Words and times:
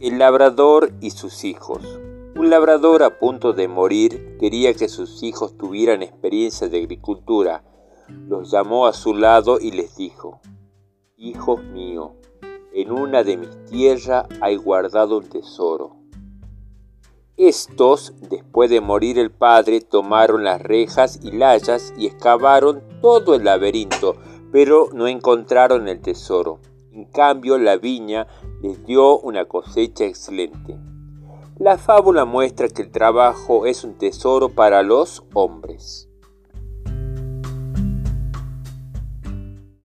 El 0.00 0.18
labrador 0.18 0.92
y 1.00 1.10
sus 1.10 1.44
hijos. 1.44 1.80
Un 2.36 2.50
labrador 2.50 3.04
a 3.04 3.20
punto 3.20 3.52
de 3.52 3.68
morir 3.68 4.36
quería 4.40 4.74
que 4.74 4.88
sus 4.88 5.22
hijos 5.22 5.56
tuvieran 5.56 6.02
experiencia 6.02 6.68
de 6.68 6.78
agricultura. 6.78 7.62
Los 8.28 8.50
llamó 8.50 8.88
a 8.88 8.92
su 8.92 9.14
lado 9.14 9.60
y 9.60 9.70
les 9.70 9.96
dijo, 9.96 10.40
Hijos 11.16 11.62
míos, 11.62 12.10
en 12.72 12.90
una 12.90 13.22
de 13.22 13.36
mis 13.36 13.64
tierras 13.66 14.26
hay 14.40 14.56
guardado 14.56 15.18
un 15.18 15.28
tesoro. 15.28 15.94
Estos, 17.36 18.14
después 18.28 18.70
de 18.70 18.80
morir 18.80 19.16
el 19.16 19.30
padre, 19.30 19.80
tomaron 19.80 20.42
las 20.42 20.60
rejas 20.60 21.20
y 21.22 21.30
layas 21.30 21.94
y 21.96 22.06
excavaron 22.06 22.82
todo 23.00 23.36
el 23.36 23.44
laberinto, 23.44 24.16
pero 24.50 24.88
no 24.92 25.06
encontraron 25.06 25.86
el 25.86 26.00
tesoro. 26.00 26.58
En 26.94 27.06
cambio, 27.06 27.58
la 27.58 27.76
viña 27.76 28.28
les 28.62 28.86
dio 28.86 29.18
una 29.18 29.46
cosecha 29.46 30.04
excelente. 30.04 30.78
La 31.58 31.76
fábula 31.76 32.24
muestra 32.24 32.68
que 32.68 32.82
el 32.82 32.92
trabajo 32.92 33.66
es 33.66 33.82
un 33.82 33.98
tesoro 33.98 34.50
para 34.50 34.84
los 34.84 35.24
hombres. 35.34 36.08